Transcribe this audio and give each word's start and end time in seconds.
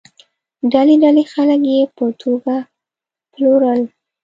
ډلې 0.71 0.95
ډلې 1.03 1.23
خلک 1.33 1.61
یې 1.71 1.81
په 1.95 2.05
توګه 2.21 2.55
پلورل. 3.31 3.81